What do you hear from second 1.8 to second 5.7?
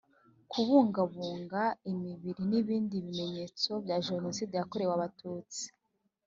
imibiri n ibindi bimenyetso bya jenoside yakorewe abatutsi